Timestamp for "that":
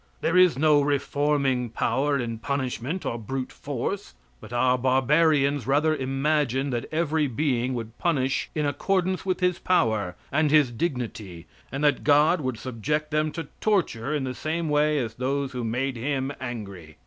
6.73-6.89, 11.83-12.03